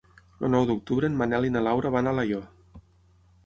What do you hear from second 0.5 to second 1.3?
nou d'octubre en